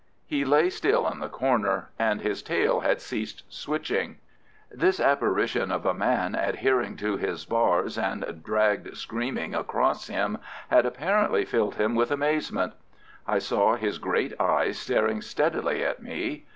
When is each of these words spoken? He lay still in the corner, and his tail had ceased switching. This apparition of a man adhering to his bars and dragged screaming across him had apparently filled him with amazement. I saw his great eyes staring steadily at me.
He 0.25 0.43
lay 0.43 0.71
still 0.71 1.07
in 1.07 1.19
the 1.19 1.29
corner, 1.29 1.89
and 1.99 2.21
his 2.21 2.41
tail 2.41 2.79
had 2.79 2.99
ceased 2.99 3.43
switching. 3.49 4.17
This 4.71 4.99
apparition 4.99 5.71
of 5.71 5.85
a 5.85 5.93
man 5.93 6.33
adhering 6.33 6.97
to 6.97 7.17
his 7.17 7.45
bars 7.45 7.99
and 7.99 8.41
dragged 8.43 8.97
screaming 8.97 9.53
across 9.53 10.07
him 10.07 10.39
had 10.71 10.87
apparently 10.87 11.45
filled 11.45 11.75
him 11.75 11.93
with 11.93 12.09
amazement. 12.09 12.73
I 13.27 13.37
saw 13.37 13.75
his 13.75 13.99
great 13.99 14.33
eyes 14.41 14.79
staring 14.79 15.21
steadily 15.21 15.83
at 15.83 16.01
me. 16.01 16.47